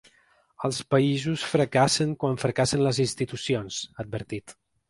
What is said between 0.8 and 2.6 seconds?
països fracassen quan